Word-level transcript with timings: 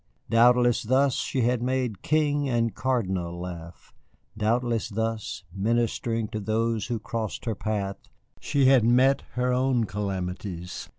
Doubtless 0.31 0.81
thus 0.81 1.13
she 1.17 1.41
had 1.41 1.61
made 1.61 2.01
King 2.01 2.49
and 2.49 2.73
Cardinal 2.73 3.39
laugh, 3.39 3.93
doubtless 4.35 4.89
thus, 4.89 5.43
ministering 5.53 6.27
to 6.29 6.39
those 6.39 6.87
who 6.87 6.99
crossed 6.99 7.45
her 7.45 7.53
path, 7.53 7.97
she 8.39 8.65
had 8.65 8.83
met 8.83 9.21
her 9.33 9.53
own 9.53 9.83
calamities. 9.83 10.89